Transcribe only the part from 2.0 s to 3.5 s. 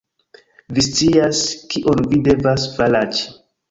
vi devas faraĉi